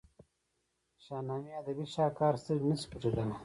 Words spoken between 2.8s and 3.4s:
پټېدلای.